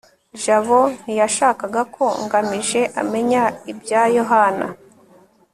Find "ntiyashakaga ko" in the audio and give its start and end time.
1.01-2.05